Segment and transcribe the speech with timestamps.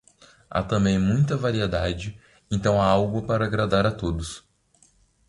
[0.49, 2.19] Há também muita variedade,
[2.49, 4.43] então há algo para agradar a todos.